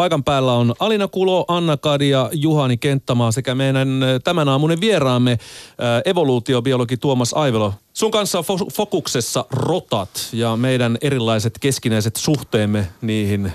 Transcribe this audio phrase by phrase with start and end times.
[0.00, 3.88] Paikan päällä on Alina Kulo, Anna Kadia, Juhani Kenttämaa sekä meidän
[4.24, 5.38] tämän aamunen vieraamme
[6.04, 7.74] evoluutiobiologi Tuomas Aivelo.
[7.92, 13.52] Sun kanssa on fokuksessa rotat ja meidän erilaiset keskinäiset suhteemme niihin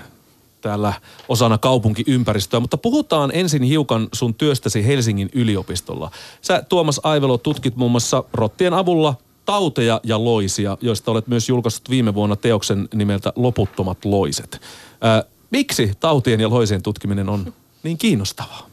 [0.61, 0.93] täällä
[1.29, 6.11] osana kaupunkiympäristöä, mutta puhutaan ensin hiukan sun työstäsi Helsingin yliopistolla.
[6.41, 9.15] Sä Tuomas Aivelo tutkit muun muassa rottien avulla
[9.45, 14.61] tauteja ja loisia, joista olet myös julkaissut viime vuonna teoksen nimeltä Loputtomat loiset.
[15.55, 17.53] Miksi tautien ja loisien tutkiminen on
[17.83, 18.69] niin kiinnostavaa?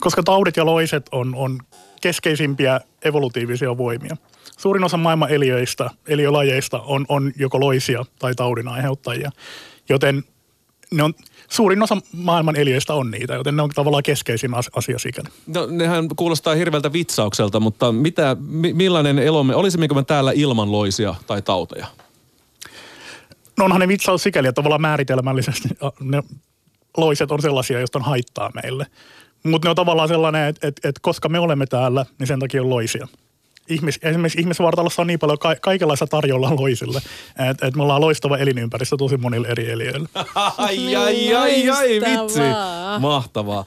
[0.00, 1.60] Koska taudit ja loiset on, on
[2.00, 4.16] keskeisimpiä evolutiivisia voimia.
[4.58, 9.30] Suurin osa maailman eliöistä, eliölajeista on, on joko loisia tai taudin aiheuttajia.
[9.88, 10.24] Joten
[10.90, 11.14] ne on,
[11.48, 15.28] suurin osa maailman eliöistä on niitä, joten ne on tavallaan keskeisin asia sikäli.
[15.46, 18.36] No nehän kuulostaa hirveältä vitsaukselta, mutta mitä,
[18.72, 21.86] millainen elomme, olisimmeko me täällä ilman loisia tai tauteja?
[23.58, 25.68] No onhan ne vitsaus sikäli, että tavallaan määritelmällisesti
[26.00, 26.22] ne
[26.96, 28.86] loiset on sellaisia, joista on haittaa meille.
[29.42, 32.62] Mutta ne on tavallaan sellainen, että, että, että koska me olemme täällä, niin sen takia
[32.62, 33.08] on loisia
[33.68, 37.02] ihmis, esimerkiksi ihmisvartalossa on niin paljon ka- kaikenlaista tarjolla loisille,
[37.50, 40.08] että et me ollaan loistava elinympäristö tosi monille eri eliöille.
[40.56, 42.40] ai, ai, ai, ai, vitsi.
[43.00, 43.64] Mahtavaa.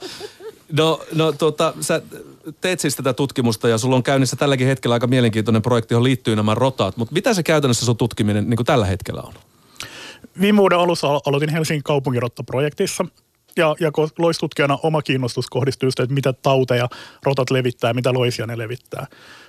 [0.72, 2.02] No, no tuota, sä
[2.60, 6.36] teet siis tätä tutkimusta ja sulla on käynnissä tälläkin hetkellä aika mielenkiintoinen projekti, johon liittyy
[6.36, 9.34] nämä rotaat, mutta mitä se käytännössä sun tutkiminen niin kuin tällä hetkellä on?
[10.40, 13.04] Viime vuoden alussa aloitin Helsingin kaupunkirotta-projektissa–
[13.56, 16.88] ja, ja loistutkijana oma kiinnostus kohdistuu just, että mitä tauteja
[17.22, 19.06] rotat levittää, mitä loisia ne levittää.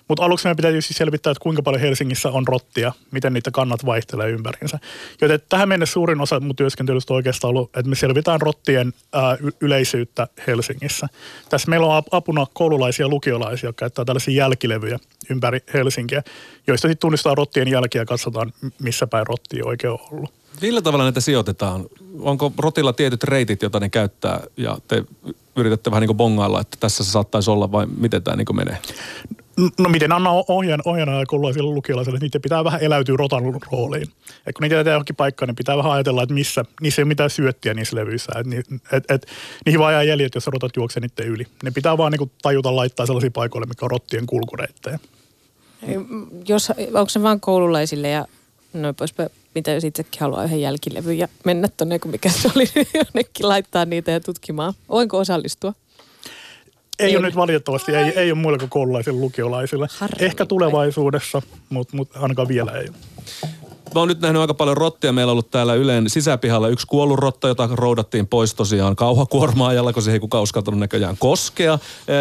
[0.08, 3.86] Mutta aluksi meidän pitää tietysti selvittää, että kuinka paljon Helsingissä on rottia, miten niitä kannat
[3.86, 4.80] vaihtelee ympärinsä.
[5.22, 10.28] Joten tähän mennessä suurin osa mun työskentelystä oikeastaan ollut, että me selvitään rottien ää, yleisyyttä
[10.47, 11.08] Helsingissä.
[11.50, 16.23] Tässä meillä on apuna koululaisia lukiolaisia, jotka käyttää tällaisia jälkilevyjä ympäri Helsinkiä,
[16.67, 20.41] joista sitten tunnistaa rottien jälkiä ja katsotaan, missä päin rotti oikein on ollut.
[20.62, 21.86] Millä tavalla näitä sijoitetaan?
[22.20, 25.04] Onko rotilla tietyt reitit, joita ne käyttää ja te
[25.56, 28.78] yritätte vähän niin kuin bongailla, että tässä se saattaisi olla vai miten tämä niin menee?
[29.80, 34.08] No miten anna ohjaan, ohjana ja koululaisille lukiolaisille, että niiden pitää vähän eläytyä rotan rooliin.
[34.48, 37.08] Et kun niitä jätetään johonkin paikkaan, niin pitää vähän ajatella, että missä, niissä ei ole
[37.08, 38.31] mitään syöttiä niissä levyissä.
[38.40, 38.48] Et,
[38.92, 39.28] et, et,
[39.66, 41.48] niihin vaan jää jäljet, jos rotat juoksee niiden yli.
[41.64, 45.00] Ne pitää vaan niin tajuta laittaa sellaisia paikoille, mikä on rottien kulkureittejä.
[46.48, 48.25] Jos, onko se vaan koululaisille ja
[48.74, 52.66] noin poispäin mitä jos itsekin haluaa yhden jälkilevyn ja mennä tuonne, kun mikä se oli,
[52.94, 54.74] jonnekin laittaa niitä ja tutkimaan.
[54.90, 55.74] Voinko osallistua?
[57.00, 59.88] Ei, ei ole nyt valitettavasti, ei, ei ole muille kuin koululaisille lukiolaisille.
[59.98, 63.50] Harmi Ehkä tulevaisuudessa, mutta, mutta ainakaan vielä ei ole.
[63.96, 65.12] Mä oon nyt nähnyt aika paljon rottia.
[65.12, 70.03] Meillä on ollut täällä Ylen sisäpihalla yksi kuollut rotta, jota roudattiin pois tosiaan kauhakuormaajalla, kun
[70.03, 71.79] se ei kukaan uskaltanut näköjään koskea.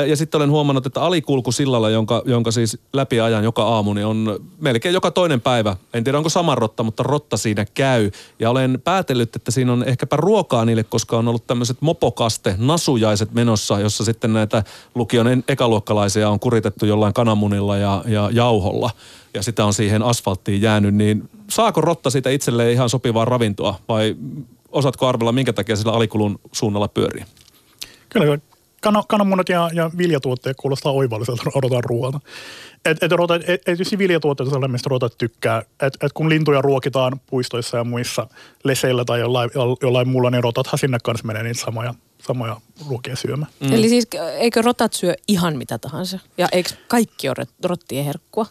[0.08, 4.40] Ja sitten olen huomannut, että alikulkusillalla, jonka, jonka siis läpi ajan joka aamu, niin on
[4.60, 5.76] melkein joka toinen päivä.
[5.94, 8.10] En tiedä onko sama rotta, mutta rotta siinä käy.
[8.38, 13.32] Ja olen päätellyt, että siinä on ehkäpä ruokaa niille, koska on ollut tämmöiset mopokaste, nasujaiset
[13.32, 14.64] menossa, jossa sitten näitä
[14.94, 18.90] lukion ekaluokkalaisia on kuritettu jollain kananmunilla ja, ja jauholla
[19.34, 24.16] ja sitä on siihen asfalttiin jäänyt, niin saako rotta siitä itselleen ihan sopivaa ravintoa vai
[24.68, 27.24] osaatko arvella, minkä takia sillä alikulun suunnalla pyörii?
[28.08, 28.38] Kyllä,
[28.80, 32.20] kan- kananmunat ja, ja viljatuotteet kuulostaa oivalliselta odotan ruoalta.
[32.84, 35.62] Et, et, rotat, et, et viljatuotteet on sellainen, mistä rotat tykkää.
[35.82, 38.26] Et, et kun lintuja ruokitaan puistoissa ja muissa
[38.64, 39.50] leseillä tai jollain,
[39.82, 43.52] jollain muulla, niin rotathan sinne kanssa menee niitä samoja, samoja ruokia syömään.
[43.60, 43.72] Mm.
[43.72, 44.08] Eli siis
[44.38, 46.18] eikö rotat syö ihan mitä tahansa?
[46.38, 48.46] Ja eikö kaikki ole rottien herkkua?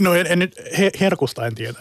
[0.00, 0.56] No en, en nyt
[1.00, 1.74] herkusta en tiedä.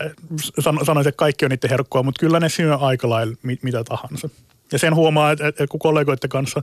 [0.59, 4.29] sanoisin, että kaikki on niiden herkkua, mutta kyllä ne syö aika lailla mit, mitä tahansa.
[4.71, 6.61] Ja sen huomaa, että, että kun kollegoiden kanssa,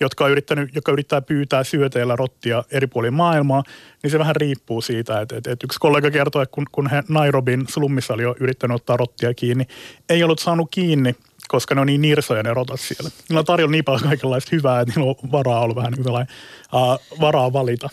[0.00, 3.62] jotka, on yrittänyt, jotka yrittää pyytää syöteillä rottia eri puolilla maailmaa,
[4.02, 7.02] niin se vähän riippuu siitä, että, että, että yksi kollega kertoi, että kun, kun he
[7.08, 9.66] Nairobin slummissa oli jo yrittänyt ottaa rottia kiinni,
[10.08, 11.16] ei ollut saanut kiinni,
[11.48, 13.10] koska ne on niin nirsoja ne rotat siellä.
[13.28, 16.26] Niillä on tarjolla niin paljon kaikenlaista hyvää, että niillä on varaa ollut vähän hyvä,
[16.72, 17.88] uh, varaa valita.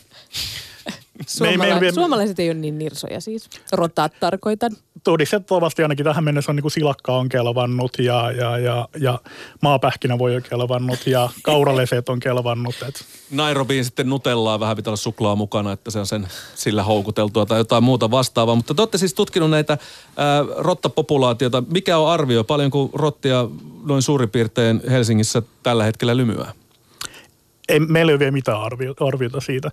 [1.27, 3.49] Suomala- me, me, suomalaiset ei ole niin nirsoja siis.
[3.71, 4.71] Rotaat tarkoitan.
[5.03, 9.19] Todistettavasti ainakin tähän mennessä on niin kuin silakka on kelvannut ja, ja, ja, ja
[9.61, 12.75] maapähkinä voi on kelvannut ja kauraleset on kelvannut.
[12.87, 13.05] Et.
[13.31, 17.57] Nairobiin sitten nutellaan vähän pitää olla suklaa mukana, että se on sen sillä houkuteltua tai
[17.57, 18.55] jotain muuta vastaavaa.
[18.55, 19.77] Mutta te olette siis tutkinut näitä
[20.17, 21.63] ää, rottapopulaatiota.
[21.73, 22.43] Mikä on arvio?
[22.43, 23.47] Paljonko rottia
[23.85, 26.53] noin suurin piirtein Helsingissä tällä hetkellä lymyää?
[27.69, 28.59] Ei, meillä ei ole vielä mitään
[28.99, 29.71] arviota siitä.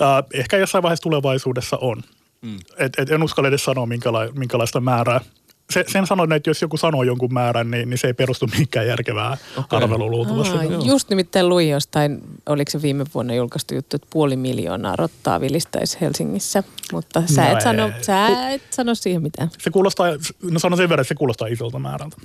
[0.00, 2.02] Äh, ehkä jossain vaiheessa tulevaisuudessa on.
[2.42, 2.58] Mm.
[2.78, 5.20] Et, et en uskalla edes sanoa, minkäla- minkälaista määrää.
[5.70, 8.86] Se, sen sanoin, että jos joku sanoo jonkun määrän, niin, niin se ei perustu mihinkään
[8.86, 9.82] järkevää okay.
[9.82, 10.56] arveluun luultavasti.
[10.56, 15.40] Aa, just nimittäin luin jostain, oliko se viime vuonna julkaistu juttu, että puoli miljoonaa rottaa
[15.40, 16.62] vilistäisi Helsingissä.
[16.92, 19.50] Mutta sä, no et, sano, sä et sano siihen mitään.
[19.58, 20.06] Se kuulostaa,
[20.50, 22.16] no sanon sen verran, että se kuulostaa isolta määrältä.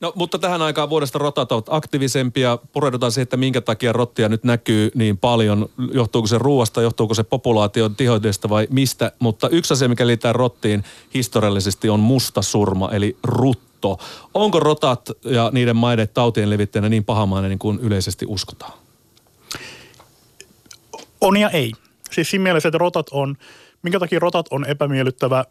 [0.00, 2.58] No, mutta tähän aikaan vuodesta rotat ovat aktiivisempia.
[2.72, 5.68] Pureudutaan siihen, että minkä takia rottia nyt näkyy niin paljon.
[5.92, 9.12] Johtuuko se ruoasta, johtuuko se populaation tihoidesta vai mistä.
[9.18, 10.84] Mutta yksi asia, mikä liittää rottiin
[11.14, 13.98] historiallisesti on musta surma, eli rutto.
[14.34, 18.72] Onko rotat ja niiden maiden tautien levittäjänä niin pahamainen niin kuin yleisesti uskotaan?
[21.20, 21.72] On ja ei.
[22.10, 23.36] Siis siinä mielessä, että rotat on,
[23.82, 25.44] minkä takia rotat on epämiellyttävä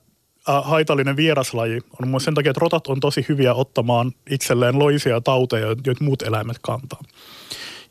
[0.46, 5.68] haitallinen vieraslaji, on myös sen takia, että rotat on tosi hyviä ottamaan itselleen loisia tauteja,
[5.68, 7.02] joita muut eläimet kantaa.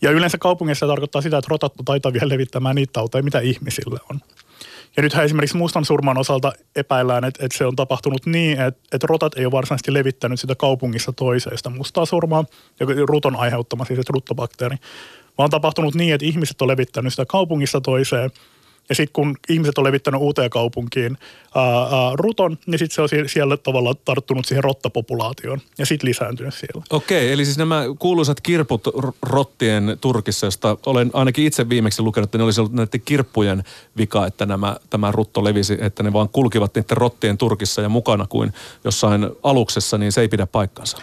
[0.02, 4.20] Ja yleensä kaupungissa tarkoittaa sitä, että rotat on taitavia levittämään niitä tauteja, mitä ihmisille on.
[4.96, 9.06] Ja nythän esimerkiksi mustan surman osalta epäillään, että, että se on tapahtunut niin, että, että
[9.06, 12.44] rotat ei ole varsinaisesti levittänyt sitä kaupungissa toiseen sitä mustaa surmaa,
[12.80, 14.76] joka ruton aiheuttama siis ruttobakteeri,
[15.38, 18.30] vaan on tapahtunut niin, että ihmiset on levittänyt sitä kaupungissa toiseen–
[18.88, 21.18] ja sitten kun ihmiset on levittänyt uuteen kaupunkiin
[21.54, 26.54] ää, ää, ruton, niin sitten se on siellä tavalla tarttunut siihen rottapopulaatioon ja sitten lisääntynyt
[26.54, 26.84] siellä.
[26.90, 28.88] Okei, eli siis nämä kuuluisat kirput
[29.22, 33.64] rottien Turkissa, josta olen ainakin itse viimeksi lukenut, että ne olisi ollut näiden kirppujen
[33.96, 38.26] vika, että nämä, tämä rutto levisi, että ne vaan kulkivat niiden rottien Turkissa ja mukana
[38.28, 38.52] kuin
[38.84, 40.98] jossain aluksessa, niin se ei pidä paikkansa.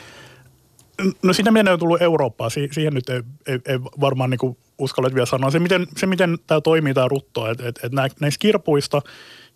[1.23, 2.49] No siinä meidän on tullut Eurooppaa.
[2.49, 5.51] Si- siihen nyt ei, ei, ei varmaan niin uskallet vielä sanoa.
[5.51, 9.01] Se, miten, se, miten tämä toimii, tämä rutto, että et, et näistä kirpuista,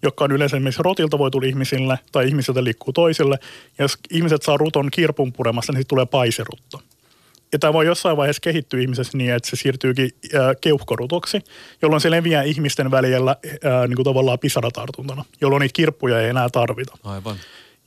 [0.03, 3.39] jotka on yleensä esimerkiksi rotilta voi tulla ihmisille tai ihmisiltä liikkuu toisille.
[3.77, 6.81] Ja jos ihmiset saa ruton kirpun puremassa, niin sitten tulee paiserutto.
[7.51, 11.41] Ja tämä voi jossain vaiheessa kehittyä ihmisessä niin, että se siirtyykin äh, keuhkorutoksi,
[11.81, 16.49] jolloin se leviää ihmisten välillä äh, niin kuin tavallaan pisaratartuntana, jolloin niitä kirppuja ei enää
[16.49, 16.97] tarvita.
[17.03, 17.35] Aivan.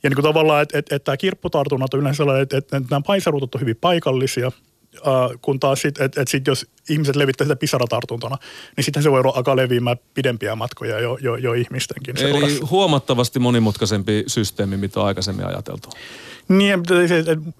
[0.03, 3.01] Ja niin kuin tavallaan, että, että, että tämä kirpputartunnat on yleensä sellainen, että, että nämä
[3.07, 4.51] paisarutot on hyvin paikallisia,
[5.41, 8.37] kun taas sitten, että et sit jos ihmiset levittää sitä pisaratartuntana,
[8.77, 12.67] niin sitten se voi alkaa leviämään pidempiä matkoja jo, jo, jo ihmistenkin Eli seurassa.
[12.71, 15.89] huomattavasti monimutkaisempi systeemi, mitä on aikaisemmin ajateltu.
[16.47, 16.83] Niin,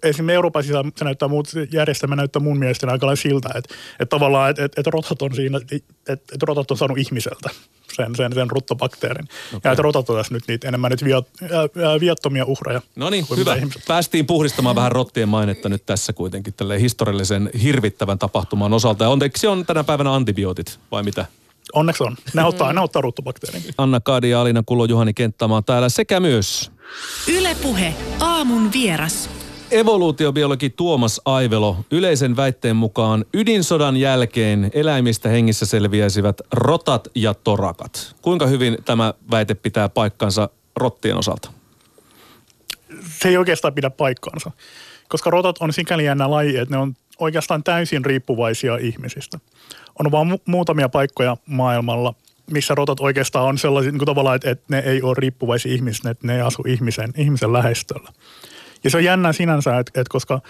[0.04, 4.50] esimerkiksi Euroopan sisällä se näyttää muut, järjestelmä näyttää mun mielestä aika siltä, että, että tavallaan,
[4.50, 7.50] että, että, että rotat on siinä, että, että rotat on saanut ihmiseltä
[7.94, 9.26] sen, sen, sen ruttobakteerin.
[9.26, 9.60] Okay.
[9.64, 11.28] Ja että rotat on tässä nyt niitä enemmän nyt viat,
[12.00, 12.82] viattomia uhreja.
[12.96, 13.56] No niin, hyvä.
[13.56, 13.84] Ihmiset.
[13.88, 19.04] Päästiin puhdistamaan vähän rottien mainetta nyt tässä kuitenkin tälle historiallisen hirvittävän tapahtuman osalta.
[19.04, 21.26] Ja onneksi on tänä päivänä antibiootit, vai mitä?
[21.74, 22.18] Onneksi on.
[22.34, 23.64] Ne auttaa, ne auttaa ruttobakteerin.
[23.78, 26.72] Anna Kaadi ja Alina Kulo, Juhani Kenttämaa täällä sekä myös...
[27.28, 29.30] Ylepuhe aamun vieras.
[29.72, 38.16] Evoluutiobiologi Tuomas Aivelo yleisen väitteen mukaan ydinsodan jälkeen eläimistä hengissä selviäisivät rotat ja torakat.
[38.22, 41.52] Kuinka hyvin tämä väite pitää paikkansa rottien osalta?
[43.20, 44.52] Se ei oikeastaan pidä paikkaansa,
[45.10, 49.40] koska rotat on sikäli jännä laji, että ne on oikeastaan täysin riippuvaisia ihmisistä.
[50.00, 52.14] On vain mu- muutamia paikkoja maailmalla,
[52.52, 56.10] missä rotat oikeastaan on sellaisia niin kuin tavallaan, että, että ne ei ole riippuvaisia ihmisistä,
[56.10, 58.10] että ne ei asu ihmisen, ihmisen lähestöllä.
[58.84, 60.42] Ja se on jännä sinänsä, että, että koska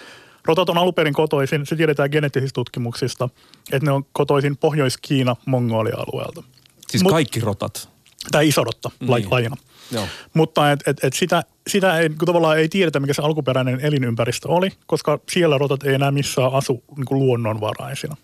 [0.44, 3.28] rotat on alun perin kotoisin, se tiedetään geneettisistä tutkimuksista,
[3.72, 6.42] että ne on kotoisin Pohjois-Kiina Mongolia-alueelta.
[6.88, 7.88] Siis Mut, kaikki rotat?
[8.30, 9.30] Tämä iso rotta niin.
[9.30, 9.56] lajina.
[9.92, 10.06] Joo.
[10.34, 14.48] Mutta et, et, et sitä, sitä ei, kun tavallaan ei tiedetä, mikä se alkuperäinen elinympäristö
[14.48, 18.16] oli, koska siellä rotat ei enää missään asu niin kuin luonnonvaraisina.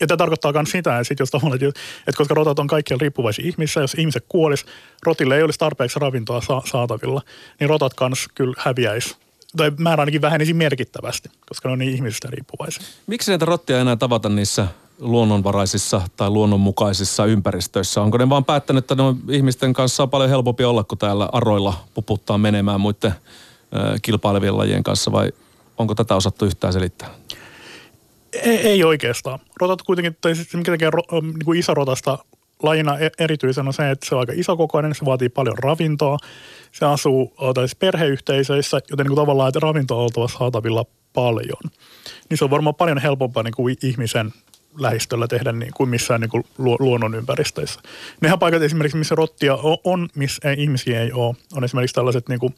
[0.00, 3.00] Ja tämä tarkoittaa myös sitä, että, sit jos tavallaan, että, että koska rotat on kaikkien
[3.00, 4.66] riippuvaisia ihmisissä, jos ihmiset kuolis,
[5.06, 7.22] rotille ei olisi tarpeeksi ravintoa sa- saatavilla,
[7.60, 9.16] niin rotat kanssa kyllä häviäisi
[9.56, 12.82] tai määrä ainakin vähenisi merkittävästi, koska ne on niin ihmisistä riippuvaisia.
[13.06, 14.66] Miksi näitä rottia enää tavata niissä
[14.98, 18.02] luonnonvaraisissa tai luonnonmukaisissa ympäristöissä?
[18.02, 21.28] Onko ne vaan päättänyt, että ne on ihmisten kanssa on paljon helpompi olla, kuin täällä
[21.32, 23.14] aroilla puputtaa menemään muiden
[24.02, 25.32] kilpailevien lajien kanssa vai
[25.78, 27.08] onko tätä osattu yhtään selittää?
[28.32, 29.38] Ei, ei oikeastaan.
[29.60, 31.58] Rotat kuitenkin, tai se mikä tekee ro, niin kuin
[32.62, 36.16] lajina e- erityisen on se, että se on aika isokokoinen, se vaatii paljon ravintoa.
[36.72, 41.62] Se asuu tai siis perheyhteisöissä, joten niin kuin tavallaan, että ravintoa on oltava saatavilla paljon.
[42.30, 44.32] Niin se on varmaan paljon helpompaa niin kuin ihmisen
[44.78, 47.80] lähistöllä tehdä niin kuin missään niin kuin luonnon ympäristöissä.
[48.20, 52.40] Nehän paikat esimerkiksi, missä rottia on, missä ei, ihmisiä ei ole, on esimerkiksi tällaiset niin
[52.40, 52.54] kuin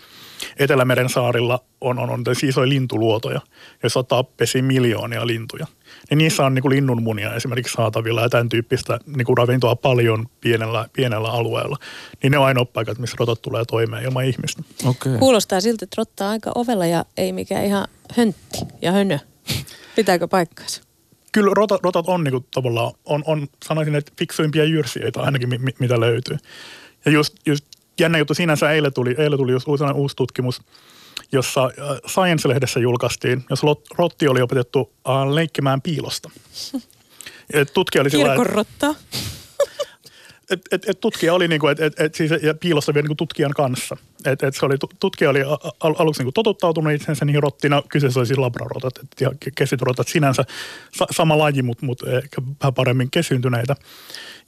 [0.56, 3.40] Etelämeren saarilla on, on, on isoja lintuluotoja,
[3.82, 5.66] joissa ottaa pesi miljoonia lintuja.
[6.10, 10.26] Niin niissä on niin kuin linnunmunia esimerkiksi saatavilla ja tämän tyyppistä niin kuin ravintoa paljon
[10.40, 11.76] pienellä, pienellä alueella.
[12.22, 14.62] Niin ne on ainoa paikat, missä rotat tulee toimeen ilman ihmistä.
[14.86, 15.18] Okay.
[15.18, 19.18] Kuulostaa siltä, että rotta on aika ovella ja ei mikään ihan höntti ja hönö.
[19.96, 20.82] Pitääkö paikkaansa?
[21.34, 25.74] kyllä rotat, rotat on niin kuin, tavallaan, on, on, sanoisin, että fiksuimpia jyrsijöitä ainakin, mi,
[25.78, 26.36] mitä löytyy.
[27.04, 27.64] Ja just, just
[28.00, 30.62] jännä juttu sinänsä eilen tuli, eilen tuli just uusi, uusi tutkimus,
[31.32, 31.70] jossa äh,
[32.06, 33.62] Science-lehdessä julkaistiin, jos
[33.98, 36.30] rotti oli opetettu uh, leikkimään piilosta.
[37.74, 38.94] Tutkija oli sillä rotta.
[40.50, 43.50] et, et, et tutkija oli niinku, et, et, et siis, ja piilossa vielä niinku tutkijan
[43.50, 43.96] kanssa.
[44.24, 45.42] Et, et se oli, tutkija oli
[45.80, 47.82] al, aluksi niinku totuttautunut itsensä niihin rottina.
[47.88, 50.44] Kyseessä oli siis labrarotat et, ja kesytyrotat sinänsä
[50.96, 53.76] sa, sama laji, mutta mut ehkä vähän paremmin kesyntyneitä.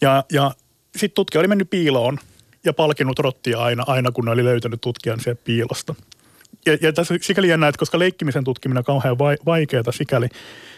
[0.01, 0.51] Ja, ja
[0.97, 2.19] sitten tutkija oli mennyt piiloon
[2.65, 5.95] ja palkinut rottia aina, aina kun ne oli löytänyt tutkijan sieltä piilosta.
[6.67, 10.27] Ja, ja tässä sikäli jännä, että koska leikkimisen tutkiminen on kauhean vai, vaikeaa sikäli,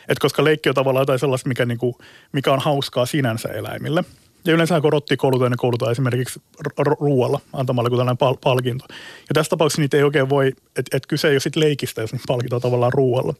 [0.08, 1.94] että koska leikki on tavallaan jotain sellaista, mikä, niin kuin,
[2.32, 4.04] mikä on hauskaa sinänsä eläimille–
[4.44, 6.42] ja yleensä rotti koulutaan, niin koulutaan esimerkiksi
[7.00, 8.84] ruoalla antamalla kuin tällainen pal- palkinto.
[9.28, 12.12] Ja tässä tapauksessa niitä ei oikein voi, että et kyse ei ole sitten leikistä, jos
[12.12, 13.34] niitä palkitaan tavallaan ruoalla.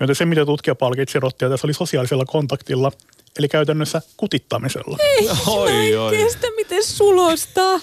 [0.00, 2.92] Joten se, mitä tutkija palkitsi rottia, tässä oli sosiaalisella kontaktilla,
[3.38, 4.96] eli käytännössä kutittamisella.
[5.00, 6.16] Ei oi, oi.
[6.16, 7.74] kestä, miten sulosta.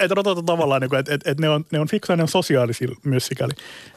[0.00, 2.28] että rotat on tavallaan, että niinku, et, et ne on, ne on fiksuja, ne on
[2.28, 3.52] sosiaalisia myös sikäli.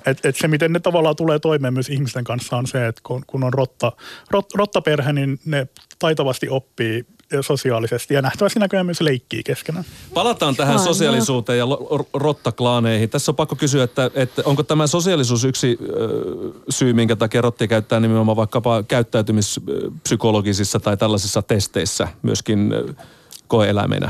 [0.06, 3.24] Että et se, miten ne tavallaan tulee toimeen myös ihmisten kanssa on se, että kun,
[3.28, 3.92] kun on rotta,
[4.30, 5.68] rot, rottaperhe, niin ne
[6.00, 7.06] taitavasti oppii
[7.42, 9.86] sosiaalisesti ja nähtävästi näköjään myös leikkii keskenään.
[10.14, 10.86] Palataan tähän Aina.
[10.86, 11.66] sosiaalisuuteen ja
[12.14, 13.10] rottaklaaneihin.
[13.10, 16.10] Tässä on pakko kysyä, että, että onko tämä sosiaalisuus yksi ö,
[16.70, 22.74] syy, minkä takia rotti käyttää nimenomaan vaikkapa käyttäytymispsykologisissa tai tällaisissa testeissä myöskin
[23.48, 24.10] koeeläimenä?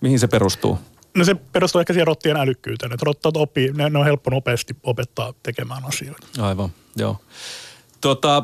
[0.00, 0.78] Mihin se perustuu?
[1.16, 4.76] No se perustuu ehkä siihen rottien älykkyyteen, että rottat oppii, ne, ne on helppo nopeasti
[4.82, 6.26] opettaa tekemään asioita.
[6.38, 7.16] Aivan, joo.
[8.00, 8.42] Tuota, äh,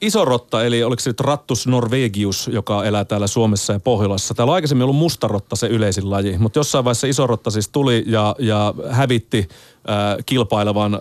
[0.00, 4.34] iso rotta, eli oliko se nyt Rattus norvegius, joka elää täällä Suomessa ja Pohjolassa.
[4.34, 8.04] Täällä on aikaisemmin ollut mustarotta se yleisin laji, mutta jossain vaiheessa iso rotta siis tuli
[8.06, 11.00] ja, ja hävitti äh, kilpailevan äh,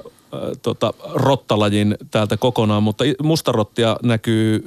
[0.61, 4.63] tota, rottalajin täältä kokonaan, mutta mustarottia näkyy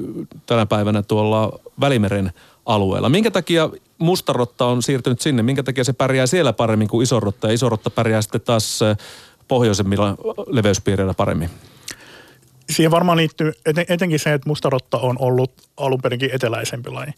[0.46, 2.32] tänä päivänä tuolla Välimeren
[2.66, 3.08] alueella.
[3.08, 5.42] Minkä takia mustarotta on siirtynyt sinne?
[5.42, 8.80] Minkä takia se pärjää siellä paremmin kuin isorotta ja isorotta pärjää sitten taas
[9.48, 11.50] pohjoisemmilla leveyspiireillä paremmin?
[12.72, 13.52] Siihen varmaan liittyy
[13.88, 17.12] etenkin se, että mustarotta on ollut alun perinkin eteläisempi laji.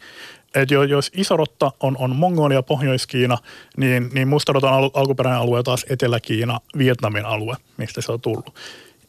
[0.54, 3.38] Et jos isorotta on, on Mongolia, Pohjois-Kiina,
[3.76, 8.54] niin, niin mustarotan al, alkuperäinen alue taas Etelä-Kiina, Vietnamin alue, mistä se on tullut.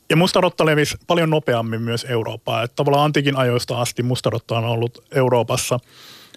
[0.09, 2.63] Ja mustarotta levisi paljon nopeammin myös Eurooppaan.
[2.63, 5.79] Että tavallaan antiikin ajoista asti mustarotta on ollut Euroopassa,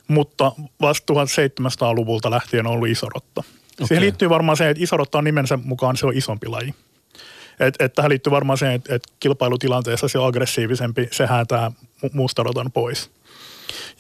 [0.08, 3.40] mutta vasta 1700-luvulta lähtien on ollut isorotta.
[3.40, 3.86] Okay.
[3.86, 6.74] Siihen liittyy varmaan se, että isorotta on nimensä mukaan se on isompi laji.
[7.60, 11.72] Et, et tähän liittyy varmaan se, että et kilpailutilanteessa se on aggressiivisempi, se häätää
[12.12, 13.10] mustarotan pois.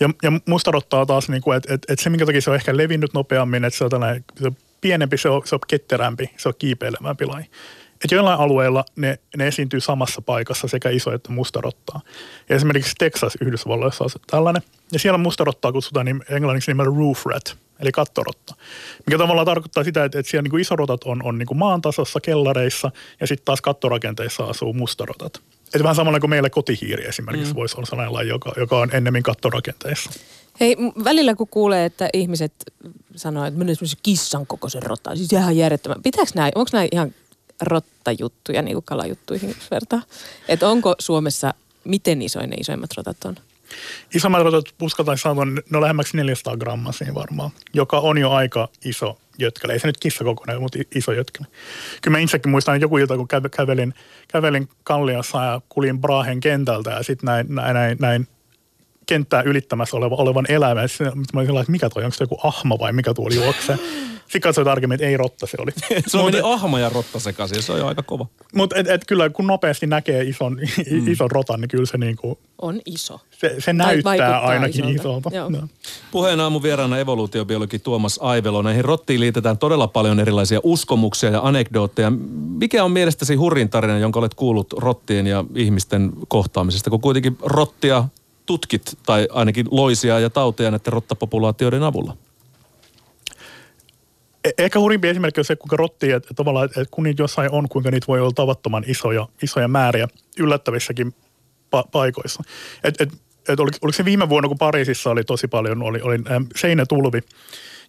[0.00, 3.14] Ja, ja mustarottaa taas, niin että et, et se minkä takia se on ehkä levinnyt
[3.14, 6.54] nopeammin, että se on, tällainen, se on pienempi, se on, se on ketterämpi, se on
[6.58, 7.50] kiipeilevämpi laji.
[8.04, 12.00] Että joillain alueilla ne, ne esiintyy samassa paikassa sekä iso että mustarottaa.
[12.48, 14.62] Ja esimerkiksi Texas Yhdysvalloissa on tällainen.
[14.92, 18.54] Ja siellä mustarottaa kutsutaan niin englanniksi nimellä roof rat, eli kattorotta.
[19.06, 21.82] Mikä tavallaan tarkoittaa sitä, että, että siellä niin kuin isorotat on, on niin kuin maan
[21.82, 25.40] tasossa, kellareissa ja sitten taas kattorakenteissa asuu mustarotat.
[25.66, 27.56] Että vähän samalla kuin meillä kotihiiri esimerkiksi mm.
[27.56, 30.10] voisi olla sellainen laji, joka, joka on ennemmin kattorakenteissa.
[30.60, 32.52] Hei, välillä kun kuulee, että ihmiset
[33.16, 36.02] sanoo, että menee semmoisen kissan kokoisen rotaan, siis ihan järjettömän.
[36.02, 37.14] Pitääkö näin, onko näin ihan
[37.60, 40.02] rottajuttuja niin kuin kalajuttuihin vertaa?
[40.48, 41.54] Että onko Suomessa,
[41.84, 43.36] miten isoin ne isoimmat rotat on?
[44.14, 48.68] Isommat rotat uskataan sanoa, ne on lähemmäksi 400 grammaa siinä varmaan, joka on jo aika
[48.84, 49.72] iso jötkälä.
[49.72, 51.46] Ei se nyt kissa kokonaan, mutta iso jötkälä.
[52.02, 53.94] Kyllä mä itsekin muistan että joku ilta, kun kävelin,
[54.28, 58.28] kävelin Kalliossa ja kulin Brahen kentältä ja sitten näin, näin, näin, näin
[59.08, 60.88] kenttää ylittämässä oleva, olevan eläimen.
[60.88, 63.78] Sitten mä olin sellainen, että mikä toi, onko se joku ahma vai mikä tuo juokse.
[64.28, 65.70] Sitten katsoin tarkemmin, että ei rotta se oli.
[66.06, 68.26] se meni ahma ja rotta sekaisin, se on jo aika kova.
[68.54, 70.60] Mutta et, et kyllä kun nopeasti näkee ison,
[70.90, 71.08] mm.
[71.08, 72.38] ison rotan, niin kyllä se niinku...
[72.58, 73.20] On iso.
[73.30, 75.30] Se, se näyttää ainakin isolta.
[75.32, 75.60] isolta.
[75.60, 75.68] No.
[76.10, 78.62] Puheen aamun vieraana evoluutiobiologi Tuomas Aivelo.
[78.62, 82.12] Näihin rottiin liitetään todella paljon erilaisia uskomuksia ja anekdootteja.
[82.60, 88.04] Mikä on mielestäsi hurrin tarina, jonka olet kuullut rottien ja ihmisten kohtaamisesta, kun kuitenkin rottia
[88.48, 92.16] tutkit tai ainakin loisia ja tauteja näiden rottapopulaatioiden avulla?
[94.44, 97.68] E- ehkä hurimpi esimerkki on se, kuinka rottia, että tavallaan, että kun niitä jossain on,
[97.68, 101.14] kuinka niitä voi olla tavattoman isoja, isoja määriä yllättävissäkin
[101.76, 102.42] pa- paikoissa.
[102.84, 103.12] Et, et,
[103.48, 107.20] et oliko, oliko se viime vuonna, kun Pariisissa oli tosi paljon, oli, oli ähm, seinätulvi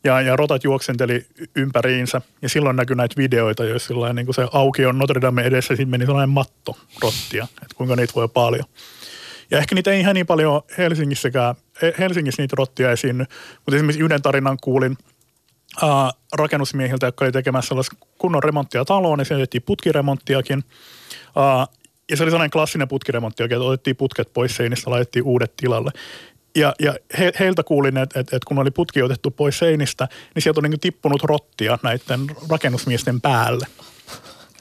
[0.04, 1.26] ja, ja rotat juoksenteli
[1.56, 5.90] ympäriinsä ja silloin näkyi näitä videoita, joissa niin se auki on Notre Dame edessä, sitten
[5.90, 8.66] meni sellainen matto rottia, että kuinka niitä voi paljon.
[9.52, 11.56] Ja ehkä niitä ei ihan niin paljon Helsingissäkään,
[12.00, 13.26] Helsingissä niitä rottia esiinny,
[13.56, 14.98] mutta esimerkiksi yhden tarinan kuulin
[15.84, 15.90] äh,
[16.34, 17.76] rakennusmiehiltä, jotka oli tekemässä
[18.18, 20.64] kunnon remonttia taloon, niin siellä tehtiin putkiremonttiakin.
[21.38, 21.68] Äh,
[22.12, 25.92] ja se oli sellainen klassinen putkiremontti, että otettiin putket pois seinistä, laitettiin uudet tilalle.
[26.56, 30.44] Ja, ja he, heiltä kuulin, että, että, että kun oli putki otettu pois seinistä, niin
[30.44, 33.68] sieltä on niin tippunut rottia näiden rakennusmiesten päälle.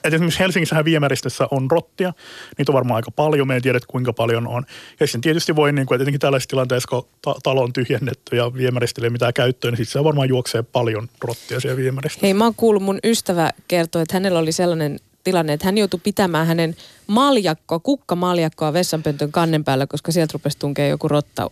[0.05, 2.13] Et esimerkiksi Helsingissähän viemäristössä on rottia,
[2.59, 4.67] niitä on varmaan aika paljon, me ei tiedä kuinka paljon on.
[5.01, 8.37] Ja sitten tietysti voi, niin kuin, että etenkin tällaisessa tilanteessa, kun ta- talo on tyhjennetty
[8.37, 12.27] ja viemäristölle ei mitään käyttöön, niin sitten se varmaan juoksee paljon rottia siellä viemäristössä.
[12.27, 16.01] Hei, mä oon kuullut, mun ystävä kertoi, että hänellä oli sellainen tilanne, että hän joutui
[16.05, 16.77] pitämään hänen
[17.07, 21.51] maljakkoa, kukkamaljakkoa vessanpöntön kannen päällä, koska sieltä rupesi tunkea joku rotta,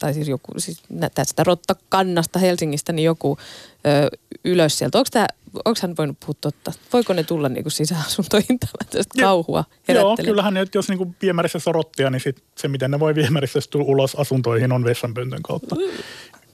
[0.00, 0.82] tai siis joku, siis
[1.14, 3.38] tästä rottakannasta Helsingistä, niin joku
[3.86, 4.98] ö, ylös sieltä.
[4.98, 5.26] Onko tää,
[5.64, 6.72] onko hän voinut puhua totta?
[6.92, 12.10] Voiko ne tulla niinku sisäasuntoihin tällaista kauhua Joo, kyllähän ne, jos niin viemäristössä on rottia,
[12.10, 15.76] niin sit se, miten ne voi viemäristössä tulla ulos asuntoihin, on vessanpöntön kautta.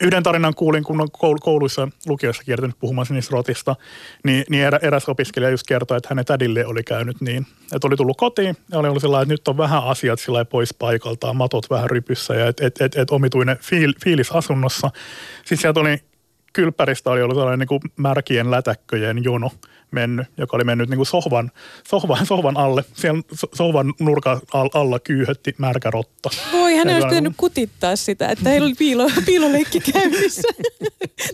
[0.00, 3.76] Yhden tarinan kuulin, kun on koul- kouluissa, lukioissa kiertänyt puhumassa niistä rotista,
[4.24, 7.96] niin, niin erä, eräs opiskelija just kertoi, että hänen tädille oli käynyt niin, että oli
[7.96, 11.70] tullut kotiin ja oli ollut sellainen, että nyt on vähän asiat sillä pois paikaltaan, matot
[11.70, 14.90] vähän rypyssä ja että et, et, et omituinen fiil, fiilis asunnossa.
[15.36, 16.09] Sitten sieltä oli
[16.52, 19.50] kylppäristä oli ollut sellainen niin kuin märkien lätäkköjen jono
[19.90, 21.50] mennyt, joka oli mennyt niin kuin sohvan,
[21.88, 22.84] sohvan, sohvan alle.
[22.94, 26.30] Siellä so- sohvan nurkan al- alla kyyhötti märkä rotta.
[26.52, 30.48] Voi, hän olisi pitänyt kutittaa sitä, että heillä oli piilo, piiloleikki käynnissä.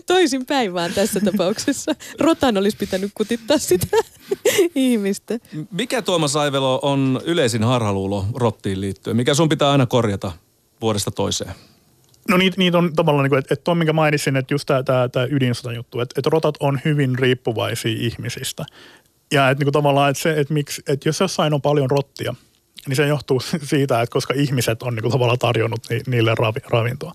[0.05, 1.95] Toisin päin vaan tässä tapauksessa.
[2.19, 3.97] Rotan olisi pitänyt kutittaa sitä
[4.75, 5.39] ihmistä.
[5.71, 9.17] Mikä Tuomas Aivelo on yleisin harhaluulo rottiin liittyen?
[9.17, 10.31] Mikä sun pitää aina korjata
[10.81, 11.51] vuodesta toiseen?
[12.29, 15.09] No niitä, niitä on tavallaan, niin kuin, että, että tuo minkä mainitsin, että just tämä,
[15.11, 18.65] tämä, ydinsotan juttu, että, että rotat on hyvin riippuvaisia ihmisistä.
[19.31, 22.35] Ja että niin kuin tavallaan, että, se, että, miksi, että jos jossain on paljon rottia,
[22.87, 26.59] niin se johtuu siitä, että koska ihmiset on niin kuin tavallaan tarjonnut ni, niille ravi,
[26.69, 27.13] ravintoa.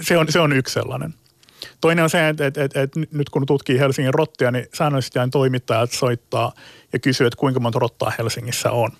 [0.00, 1.14] Se on, se on yksi sellainen.
[1.80, 5.92] Toinen on se, että, että, että, että nyt kun tutkii Helsingin rottia, niin säännöllisesti toimittajat
[5.92, 6.52] soittaa
[6.92, 8.90] ja kysyy, että kuinka monta rottaa Helsingissä on.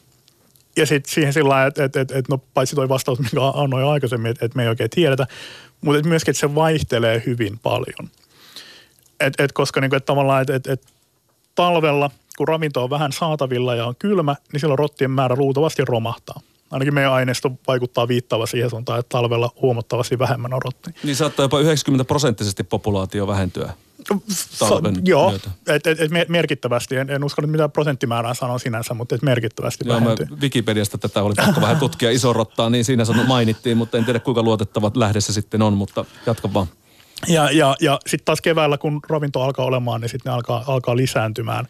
[0.77, 3.87] Ja sitten siihen sillä lailla, että, että, että, että no paitsi toi vastaus, mikä annoin
[3.87, 5.27] aikaisemmin, että, että me ei oikein tiedetä,
[5.81, 8.11] mutta että myöskin, että se vaihtelee hyvin paljon.
[9.21, 10.87] Et, et, koska niin kuin, että tavallaan, että, että, että
[11.55, 16.41] talvella, kun ravinto on vähän saatavilla ja on kylmä, niin silloin rottien määrä luultavasti romahtaa.
[16.71, 20.93] Ainakin meidän aineisto vaikuttaa viittaava siihen suuntaan, että talvella huomattavasti vähemmän on rottia.
[21.03, 23.73] Niin saattaa jopa 90 prosenttisesti populaatio vähentyä.
[24.59, 25.35] Talven Joo,
[25.67, 26.97] et, et, et me- merkittävästi.
[26.97, 30.27] En, en usko nyt mitään prosenttimäärää sanoa sinänsä, mutta et merkittävästi Joo, mä vähentyy.
[30.41, 34.21] Wikipediasta tätä oli pakko vähän tutkia iso rottaa, niin siinä sano- mainittiin, mutta en tiedä
[34.21, 36.67] kuinka luotettavat lähde se sitten on, mutta jatka vaan.
[37.29, 40.97] Ja, ja, ja sitten taas keväällä, kun ravinto alkaa olemaan, niin sitten ne alkaa, alkaa
[40.97, 41.69] lisääntymään.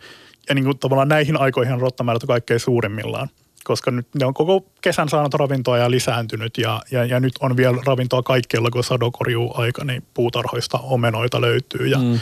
[0.48, 3.28] Ja niin kuin tavallaan näihin aikoihin rottamäärät on kaikkein suurimmillaan.
[3.66, 7.56] Koska nyt ne on koko kesän saanut ravintoa ja lisääntynyt ja, ja, ja nyt on
[7.56, 12.20] vielä ravintoa kaikkialla, kun sadokorjuu aika, niin puutarhoista omenoita löytyy ja, mm.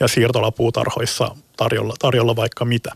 [0.00, 2.92] ja siirtolapuutarhoissa tarjolla, tarjolla vaikka mitä.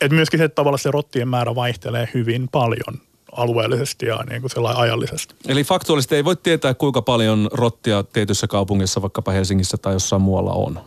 [0.00, 3.00] Et myöskin se, että tavallaan se rottien määrä vaihtelee hyvin paljon
[3.32, 5.34] alueellisesti ja niin kuin sellainen ajallisesti.
[5.48, 10.52] Eli faktuaalisesti ei voi tietää, kuinka paljon rottia tietyssä kaupungissa, vaikkapa Helsingissä tai jossain muualla
[10.52, 10.80] on.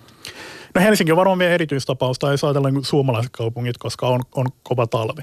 [0.76, 4.46] No Helsinki on varmaan vielä erityistapaus, tai jos ajatellaan niin suomalaiset kaupungit, koska on, on
[4.64, 5.22] kova talvi.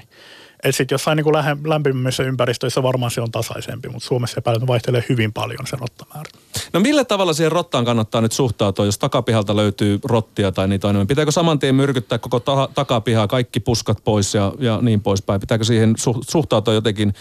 [0.63, 4.57] Että sitten jossain niin kuin lähe, lämpimmissä ympäristöissä varmaan se on tasaisempi, mutta Suomessa epäilen,
[4.57, 6.29] että vaihtelee hyvin paljon se rottamäärä.
[6.73, 10.91] No millä tavalla siihen rottaan kannattaa nyt suhtautua, jos takapihalta löytyy rottia tai niitä on
[10.91, 11.07] enemmän?
[11.07, 15.41] Pitääkö saman tien myrkyttää koko ta- takapihaa, kaikki puskat pois ja, ja niin poispäin?
[15.41, 17.13] Pitääkö siihen su- suhtautua jotenkin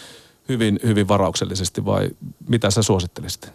[0.49, 2.11] hyvin, hyvin varauksellisesti vai
[2.49, 3.53] mitä sä suosittelisit?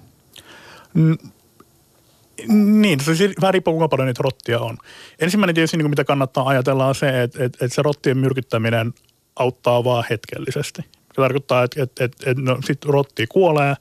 [2.47, 4.77] Niin, se siis vähän riippuu kuinka paljon niitä rottia on.
[5.19, 8.93] Ensimmäinen tietysti, niin kuin mitä kannattaa ajatella, on se, että, että, että se rottien myrkyttäminen
[9.35, 10.81] auttaa vaan hetkellisesti.
[10.81, 13.75] Se tarkoittaa, että, että, että, että no, sit rotti kuolee,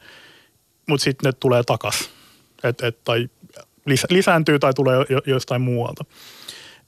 [0.89, 2.11] mutta sitten ne tulee takas.
[2.65, 3.29] Et, et, tai
[3.87, 6.05] lisä, lisääntyy tai tulee jo, jostain muualta.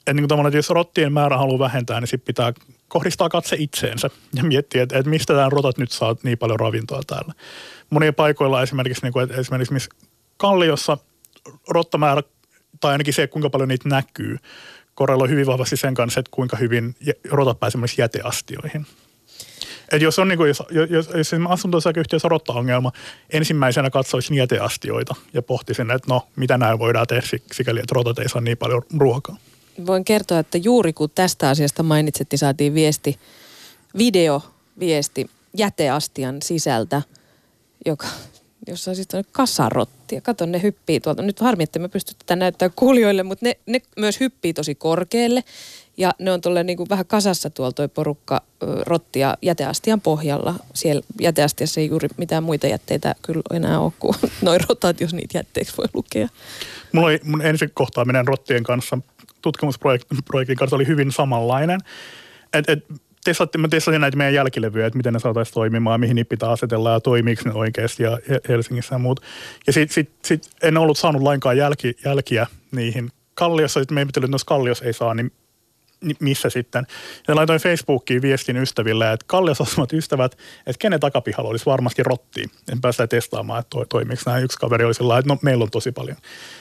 [0.06, 2.52] Et niin kuin että jos rottien määrä haluaa vähentää, niin sitten pitää
[2.88, 7.00] kohdistaa katse itseensä ja miettiä, että, että mistä tämä rotat nyt saa niin paljon ravintoa
[7.06, 7.34] täällä.
[7.90, 9.90] Monien paikoilla esimerkiksi, niin kuin, että esimerkiksi missä
[10.36, 10.98] Kalliossa
[11.68, 12.22] rottamäärä,
[12.80, 14.36] tai ainakin se, kuinka paljon niitä näkyy,
[14.96, 16.96] korreloi hyvin vahvasti sen kanssa, että kuinka hyvin
[17.30, 18.86] rotat pääsee jäteastioihin.
[19.92, 22.92] Et jos on niin kuin, jos, jos, jos asunto-osakeyhtiössä on rotta-ongelma,
[23.30, 28.18] ensimmäisenä katsoisin jäteastioita ja pohtisin, että no, mitä näin voidaan tehdä sik- sikäli, että rotat
[28.18, 29.36] ei saa niin paljon ruokaa.
[29.86, 33.18] Voin kertoa, että juuri kun tästä asiasta mainitset, niin saatiin viesti,
[33.98, 37.02] videoviesti jäteastian sisältä,
[37.86, 38.06] joka,
[38.66, 40.20] jossa on sitten kasarottia.
[40.20, 41.22] Kato, ne hyppii tuolta.
[41.22, 45.44] Nyt harmi, että me pysty tätä näyttää kuulijoille, mutta ne, ne myös hyppii tosi korkealle.
[45.96, 48.42] Ja ne on tuolla niin kuin vähän kasassa tuolla toi porukka
[48.86, 50.54] rottia jäteastian pohjalla.
[50.74, 55.38] Siellä jäteastiassa ei juuri mitään muita jätteitä kyllä enää ole kuin noin rotat, jos niitä
[55.38, 56.28] jätteeksi voi lukea.
[56.92, 58.98] Mulla oli mun ensi kohtaaminen rottien kanssa,
[59.42, 61.80] tutkimusprojektin kanssa oli hyvin samanlainen.
[62.52, 62.84] Et, et,
[63.26, 66.92] testattiin, mä testasin näitä meidän jälkilevyjä, että miten ne saataisiin toimimaan, mihin niitä pitää asetella
[66.92, 69.20] ja toimiiko ne oikeasti ja He- Helsingissä ja muut.
[69.66, 73.10] Ja sit, sit, sit en ollut saanut lainkaan jälki, jälkiä niihin.
[73.34, 75.32] Kalliossa, että me ihmettelin, että jos Kalliossa ei saa, niin
[76.00, 76.86] ni- missä sitten.
[77.28, 80.32] Ja laitoin Facebookiin viestin ystäville, että Kallios asuvat ystävät,
[80.66, 82.44] että kenen takapihalla olisi varmasti rotti.
[82.72, 84.44] En päästä testaamaan, että toi, toimiiko näin.
[84.44, 86.16] Yksi kaveri oli sillä että no meillä on tosi paljon.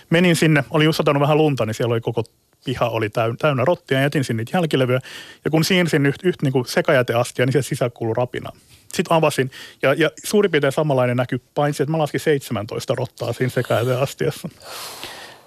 [0.10, 2.23] Menin sinne, oli just vähän lunta, niin siellä oli koko
[2.65, 4.99] piha oli täynnä, rottia ja jätin sinne niitä jälkilevyjä.
[5.45, 8.49] Ja kun siirsin yhtä yht, niin sekajäteastia, niin se sisään kuului rapina.
[8.93, 9.51] Sitten avasin
[9.82, 14.49] ja, ja suurin piirtein samanlainen näky, paitsi että mä laskin 17 rottaa siinä sekajäteastiassa.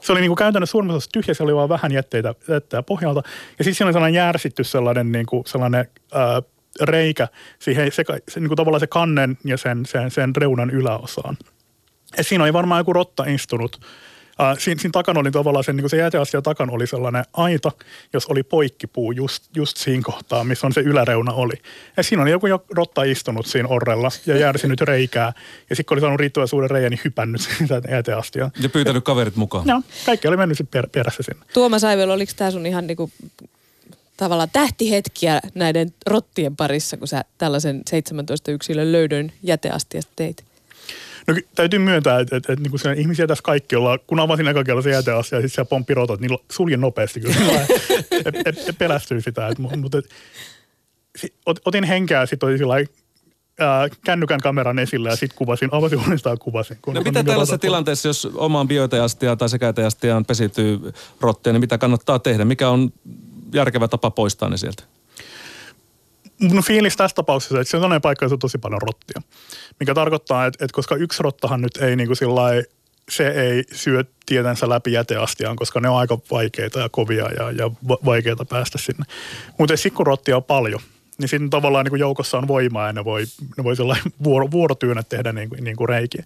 [0.01, 3.23] Se oli niin kuin käytännössä suurin osa tyhjä, se oli vaan vähän jätteitä, jätteitä pohjalta.
[3.59, 6.43] Ja sitten siinä oli sellainen järsitty sellainen, niin kuin sellainen ää,
[6.81, 7.29] reikä
[7.59, 11.37] siihen seka, se, niin kuin tavallaan se kannen ja sen, sen, sen reunan yläosaan.
[12.17, 13.81] Ja siinä oli varmaan joku rotta istunut.
[14.42, 17.72] Uh, siinä, siinä takana oli tavallaan sen, niin se jäteasia takana oli sellainen aita,
[18.12, 21.55] jos oli poikkipuu just, just siinä kohtaa, missä on se yläreuna oli.
[21.96, 25.33] Ja siinä oli joku jo rotta istunut siinä orrella ja järsinyt reikää.
[25.70, 28.51] Ja sitten kun oli saanut riittävän suuren reijän, niin hypännyt sitä jäteastiaa.
[28.62, 29.68] Ja pyytänyt kaverit mukaan.
[29.68, 31.46] Joo, kaikki oli mennyt sitten per, perässä sinne.
[31.55, 33.11] Tuomas Aivelo, oliko tämä sun ihan niinku
[34.16, 40.48] tavallaan tähtihetkiä näiden rottien parissa, kun sä tällaisen 17 yksilön löydön jäteastiasta teit?
[41.29, 44.64] No täytyy myöntää, että, että, että niin kuin ihmisiä tässä kaikki ollaan, kun avasin eka
[44.64, 47.37] kerran se jäteasia ja sitten siellä pomppi rotot, niin suljin nopeasti kyllä.
[48.11, 49.49] et, et, et pelästyin sitä.
[49.49, 50.05] Et, mutta et,
[51.19, 55.99] si- ot, otin henkeä sitten oli sillä ää, kännykän kameran esille ja sitten kuvasin, avasin
[55.99, 56.79] uudestaan ja kuvasin.
[56.83, 61.79] Kun, No mitä tällaisessa rotot- tilanteessa, jos omaan bioiteastiaan tai sekäiteastiaan pesiytyy rottia, niin mitä
[61.79, 62.45] kannattaa tehdä?
[62.45, 62.93] Mikä on
[63.55, 64.83] järkevä tapa poistaa ne sieltä?
[66.40, 69.22] No fiilis tässä tapauksessa, että se on sellainen paikka, jossa on tosi paljon rottia.
[69.81, 72.62] Mikä tarkoittaa, että, että koska yksi rottahan nyt ei niin kuin sillai,
[73.11, 77.70] se ei syö tietänsä läpi jäteastiaan, koska ne on aika vaikeita ja kovia ja, ja
[77.88, 79.05] va- vaikeita päästä sinne.
[79.59, 80.81] Mutta sitten kun rottia on paljon,
[81.18, 83.24] niin sitten tavallaan niin kuin joukossa on voimaa ja ne voi,
[83.57, 86.24] ne voi sellainen vuoro, vuorotyönä tehdä niin kuin, niin kuin reikiä.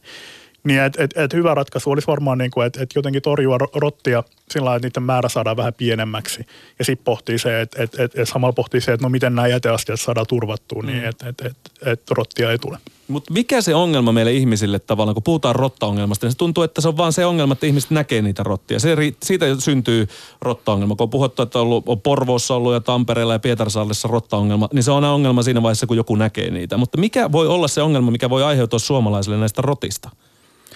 [0.64, 3.70] Niin et, et, et hyvä ratkaisu olisi varmaan, niin kuin, että et jotenkin torjua ro-
[3.74, 6.46] rottia sillä lailla, että niiden määrä saadaan vähän pienemmäksi.
[6.78, 9.48] Ja sitten pohtii se, että et, et, et samalla pohtii se, että no miten nämä
[9.48, 12.78] jäteastiat saadaan turvattua niin, että et, et, et rottia ei tule.
[13.08, 16.88] Mutta mikä se ongelma meille ihmisille tavallaan, kun puhutaan rottaongelmasta, niin se tuntuu, että se
[16.88, 18.78] on vaan se ongelma, että ihmiset näkee niitä rottia.
[18.78, 20.08] Se, siitä syntyy
[20.40, 20.96] rottaongelma.
[20.96, 24.82] Kun on puhuttu, että on, ollut, on Porvoossa ollut ja Tampereella ja Pietarsaaressa rottaongelma, niin
[24.82, 26.76] se on aina ongelma siinä vaiheessa, kun joku näkee niitä.
[26.76, 30.10] Mutta mikä voi olla se ongelma, mikä voi aiheutua suomalaisille näistä rotista?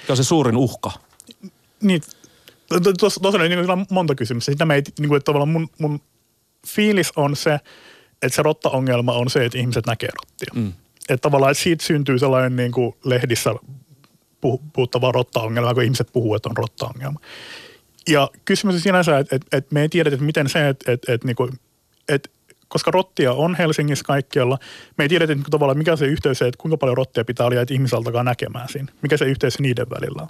[0.06, 0.92] Mikä on se suurin uhka?
[1.82, 2.02] Niin,
[2.98, 4.52] tuossa tos oli niin kuin monta kysymystä.
[4.52, 6.00] Sitä me ei, niin kuin, että tavallaan mun, mun
[6.66, 7.60] fiilis on se,
[8.22, 10.62] että se rottaongelma on se, että ihmiset näkee rottia.
[10.62, 10.72] Mm.
[11.08, 13.50] Että tavallaan että siitä syntyy sellainen niin kuin lehdissä
[14.46, 17.20] puh- puhuttava rottaongelma, kun ihmiset puhuu, että on rottaongelma.
[18.08, 21.12] Ja kysymys on sinänsä, että, että, että me ei tiedetä, että miten se, että, että,
[21.12, 21.52] että, niin kuin,
[22.08, 22.28] että
[22.68, 24.58] koska rottia on Helsingissä kaikkialla,
[24.98, 27.60] me ei tiedetä että tavallaan, mikä se yhteys on, että kuinka paljon rottia pitää olla,
[27.60, 28.92] että ihmiset näkemään siinä.
[29.02, 30.28] Mikä se yhteys niiden välillä on.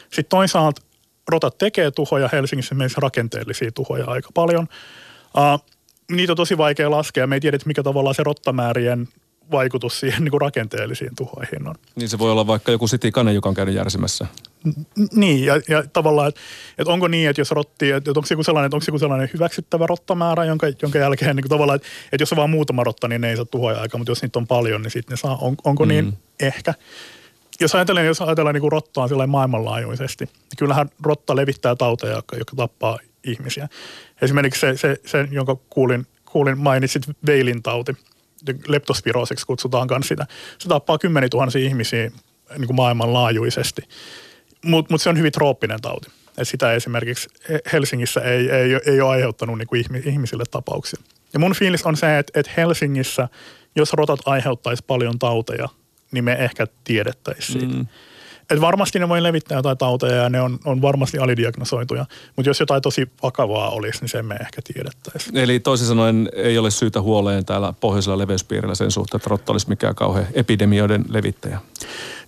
[0.00, 0.82] Sitten toisaalta
[1.28, 4.68] rotat tekee tuhoja, Helsingissä meissä rakenteellisia tuhoja aika paljon.
[5.36, 5.64] Uh,
[6.10, 9.08] niitä on tosi vaikea laskea, me ei tiedä, että mikä tavallaan se rottamäärien
[9.50, 11.74] vaikutus siihen niin kuin rakenteellisiin tuhoihin on.
[11.96, 14.26] Niin se voi olla vaikka joku City Kane, joka on käynyt järsimässä.
[14.66, 16.40] N- Niin, ja, ja tavallaan, että,
[16.78, 18.98] että onko niin, että jos rotti, että onko se joku sellainen, että onko se joku
[18.98, 22.84] sellainen hyväksyttävä rottamäärä, jonka, jonka jälkeen niin kuin tavallaan, että, että jos on vain muutama
[22.84, 25.16] rotta, niin ne ei saa tuhoja aikaa, mutta jos niitä on paljon, niin sitten ne
[25.16, 26.18] saa, on, onko niin?
[26.40, 26.74] Ehkä.
[27.60, 32.36] Jos ajatellaan, jos ajatellaan niin kuin rottaa sillä maailmanlaajuisesti, niin kyllähän rotta levittää tauteja, jotka,
[32.36, 33.68] jotka tappaa ihmisiä.
[34.22, 37.96] Esimerkiksi se, se, se jonka kuulin, kuulin mainitsit Veilin tauti,
[38.68, 40.26] leptospiroosiksi kutsutaan myös sitä.
[40.58, 42.10] Se tappaa kymmeniä tuhansia ihmisiä
[42.58, 43.82] niin kuin maailmanlaajuisesti.
[44.64, 46.10] Mutta mut se on hyvin trooppinen tauti.
[46.38, 47.28] Et sitä esimerkiksi
[47.72, 51.00] Helsingissä ei, ei, ei ole aiheuttanut niin kuin ihmisille tapauksia.
[51.32, 53.28] Ja mun fiilis on se, että, että Helsingissä,
[53.76, 55.68] jos rotat aiheuttaisi paljon tauteja,
[56.12, 57.76] niin me ehkä tiedettäisiin siitä.
[57.76, 57.86] Mm.
[58.50, 62.60] Et varmasti ne voi levittää jotain tauteja ja ne on, on varmasti alidiagnosoituja, mutta jos
[62.60, 65.36] jotain tosi vakavaa olisi, niin sen me ehkä tiedettäisiin.
[65.36, 69.68] Eli toisin sanoen ei ole syytä huoleen täällä pohjoisella leveyspiirillä sen suhteen, että rotta olisi
[69.68, 71.58] mikään kauhean epidemioiden levittäjä.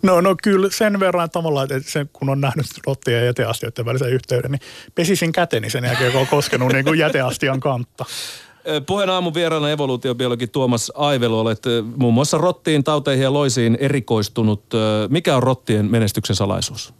[0.03, 4.13] No, no kyllä sen verran tavallaan, että sen, kun on nähnyt rottien ja jäteastioiden välisen
[4.13, 4.61] yhteyden, niin
[4.95, 8.05] pesisin käteni sen jälkeen, kun on koskenut niin kuin jäteastian kantta.
[8.87, 11.63] Puheen aamun vieraana evoluutiobiologi Tuomas Aivelu, olet
[11.97, 14.65] muun muassa rottiin, tauteihin ja loisiin erikoistunut.
[15.09, 16.95] Mikä on rottien menestyksen salaisuus?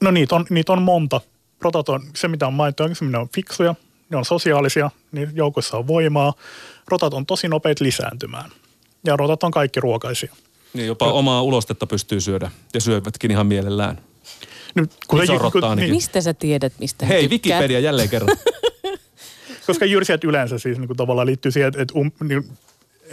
[0.00, 1.20] No niitä on, niitä on monta.
[1.60, 3.74] Rotat on se, mitä on mainittu, ne on fiksuja,
[4.10, 6.34] ne on sosiaalisia, niin joukossa on voimaa.
[6.88, 8.50] Rotat on tosi nopeat lisääntymään.
[9.04, 10.34] Ja rotat on kaikki ruokaisia.
[10.74, 11.18] Niin jopa no.
[11.18, 13.98] omaa ulostetta pystyy syödä ja syövätkin ihan mielellään.
[14.74, 15.94] Nyt, kun Iso rotta ainakin.
[15.94, 17.28] Mistä sä tiedät, mistä Hei?
[17.28, 18.36] Wikipedia jälleen kerran.
[19.70, 22.58] koska jyrsiät yleensä siis niin kuin tavallaan liittyy siihen, että, että um, niin,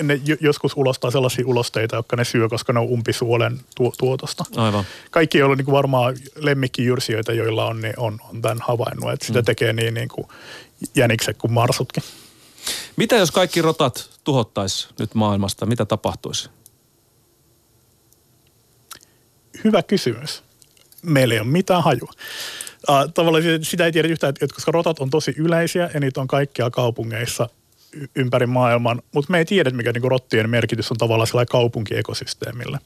[0.04, 4.46] ne joskus ulostaa sellaisia ulosteita, jotka ne syö, koska ne on umpisuolen tuo, tuotosta.
[4.56, 4.84] Aivan.
[5.12, 9.12] Kaikki ei ole niin kuin varmaan lemmikkijyrsijöitä, joilla on, niin on, on tämän havainnut.
[9.12, 9.46] Että sitä mm.
[9.46, 10.28] tekee niin, niin kuin
[10.96, 12.04] jänikset kuin marsutkin.
[12.96, 15.66] Mitä jos kaikki rotat tuhottaisi nyt maailmasta?
[15.66, 16.50] Mitä tapahtuisi?
[19.64, 20.44] Hyvä kysymys.
[21.02, 22.12] Meillä ei ole mitään hajua.
[22.90, 26.28] Uh, tavallaan sitä ei tiedä yhtään, että koska rotat on tosi yleisiä ja niitä on
[26.28, 27.50] kaikkia kaupungeissa
[28.16, 32.80] ympäri maailman, mutta me ei tiedä, mikä niinku rottien merkitys on tavallaan sillä kaupunkiekosysteemille.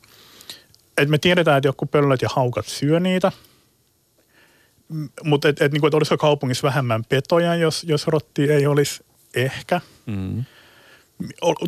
[0.97, 3.31] Et me tiedetään, että joku pöllöt ja haukat syö niitä,
[5.23, 9.03] mutta et, et, niinku, et olisiko kaupungissa vähemmän petoja, jos, jos rotti ei olisi
[9.35, 9.81] ehkä.
[10.05, 10.43] Mm.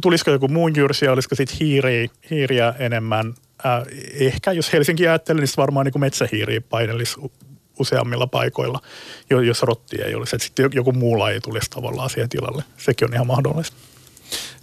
[0.02, 3.34] Tulisiko joku muu jyrsi, olisiko sitten hiiriä, hiiriä enemmän?
[3.66, 7.16] Äh, ehkä, jos Helsinki ajattelee, niin varmaan niin metsähiiriä painelisi
[7.80, 8.82] useammilla paikoilla,
[9.46, 10.36] jos rotti ei olisi.
[10.36, 12.64] Että sitten joku muu laji tulisi tavallaan siihen tilalle.
[12.78, 13.78] Sekin on ihan mahdollista.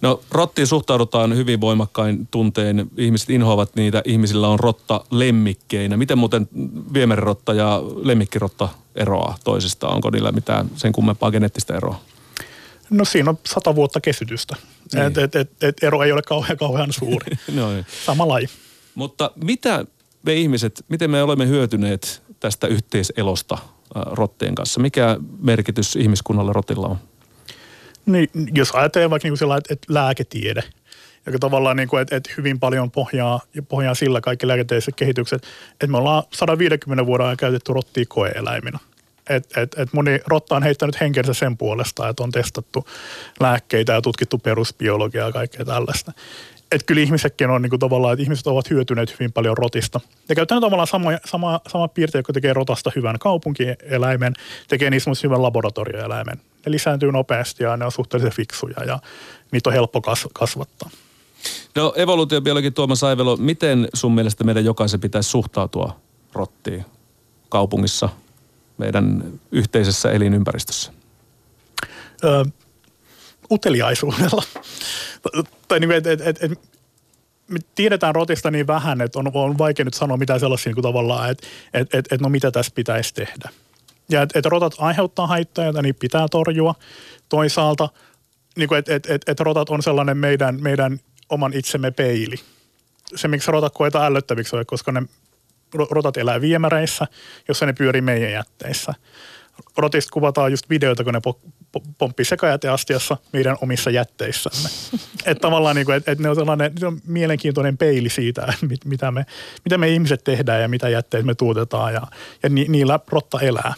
[0.01, 2.91] No rottiin suhtaudutaan hyvin voimakkain tunteen.
[2.97, 4.03] Ihmiset inhoavat niitä.
[4.05, 5.97] Ihmisillä on rotta lemmikkeinä.
[5.97, 6.49] Miten muuten
[6.95, 9.95] viemärirotta ja lemmikkirotta eroaa toisistaan?
[9.95, 12.01] Onko niillä mitään sen kummempaa geneettistä eroa?
[12.91, 14.57] No siinä on sata vuotta kesytystä.
[14.95, 15.05] Niin.
[15.05, 17.37] Et, et, et, et ero ei ole kauhean, kauhean suuri.
[17.55, 17.87] no niin.
[18.07, 18.47] Sama laji.
[18.95, 19.85] Mutta mitä
[20.23, 23.59] me ihmiset, miten me olemme hyötyneet tästä yhteiselosta
[23.95, 24.81] rottien kanssa?
[24.81, 26.99] Mikä merkitys ihmiskunnalle rotilla on?
[28.07, 30.63] Niin, jos ajatellaan vaikka niin kuin että, lääketiede,
[31.27, 35.87] joka tavallaan niin kuin, että, että hyvin paljon pohjaa, pohjaa sillä kaikki lääketieteelliset kehitykset, että
[35.87, 38.79] me ollaan 150 vuoden ajan käytetty rottia koeeläiminä.
[39.31, 42.87] Et, et, et moni rotta on heittänyt henkensä sen puolesta, että on testattu
[43.41, 46.13] lääkkeitä ja tutkittu perusbiologiaa ja kaikkea tällaista
[46.73, 50.01] että kyllä ihmisetkin on niin kuin tavallaan, että ihmiset ovat hyötyneet hyvin paljon rotista.
[50.29, 54.35] Ja käytetään tavallaan sama, sama, sama piirte, joka tekee rotasta hyvän kaupunkieläimen,
[54.69, 56.41] tekee niistä hyvän laboratorioeläimen.
[56.67, 58.99] Ne lisääntyy nopeasti ja ne on suhteellisen fiksuja ja
[59.53, 60.91] niitä on helppo kas, kasvattaa.
[61.75, 65.97] No evoluutiobiologi Tuomas Aivelo, miten sun mielestä meidän jokaisen pitäisi suhtautua
[66.33, 66.85] rottiin
[67.49, 68.09] kaupungissa,
[68.79, 70.93] meidän yhteisessä elinympäristössä?
[72.25, 72.45] Ö,
[73.51, 74.43] uteliaisuudella.
[75.69, 76.61] tai niin, että et, et, et,
[77.49, 80.83] me tiedetään rotista niin vähän, että on, on vaikea nyt sanoa mitään sellaisia niin kuin
[80.83, 83.51] tavallaan, että et, et, et no mitä tässä pitäisi tehdä.
[84.09, 86.75] Ja että et rotat aiheuttaa haittaa, joita niin pitää torjua.
[87.29, 87.89] Toisaalta,
[88.57, 92.37] niin kuin, että et, et, et rotat on sellainen meidän, meidän oman itsemme peili.
[93.17, 95.03] Se, miksi rotat koetaan ällöttäviksi, on, koska ne
[95.91, 97.07] rotat elää viemäreissä,
[97.49, 98.95] jossa ne pyörii meidän jätteissä
[99.77, 101.21] rotista kuvataan just videoita, kun ne
[101.73, 104.69] po, po, pomppii sekajäteastiassa meidän omissa jätteissämme.
[105.27, 108.85] että tavallaan niin kuin, et, et ne on sellainen ne on mielenkiintoinen peili siitä, mit,
[108.85, 109.27] mitä, me,
[109.65, 112.03] mitä me ihmiset tehdään ja mitä jätteitä me tuotetaan ja,
[112.43, 113.75] ja ni, niillä rotta elää.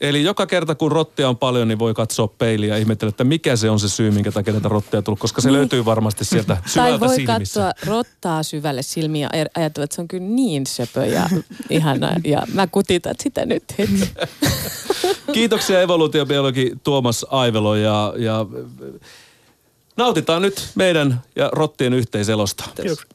[0.00, 3.56] Eli joka kerta kun rottia on paljon, niin voi katsoa peiliä ja ihmetellä, että mikä
[3.56, 5.56] se on se syy, minkä takia näitä rottia tullut, koska se niin.
[5.56, 7.60] löytyy varmasti sieltä syvältä Tai voi silmissä.
[7.60, 11.28] katsoa rottaa syvälle silmiä ja ajatella, että se on kyllä niin söpö ja
[11.70, 14.10] ihana ja mä kutitan sitä nyt heti.
[15.32, 18.46] Kiitoksia evoluutiobiologi Tuomas Aivelo ja, ja
[19.96, 22.64] nautitaan nyt meidän ja rottien yhteiselosta.
[22.76, 23.06] Kiitos.